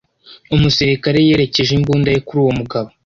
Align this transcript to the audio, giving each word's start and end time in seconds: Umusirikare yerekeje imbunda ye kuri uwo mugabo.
Umusirikare 0.55 1.17
yerekeje 1.27 1.71
imbunda 1.79 2.09
ye 2.11 2.19
kuri 2.27 2.39
uwo 2.43 2.51
mugabo. 2.59 2.89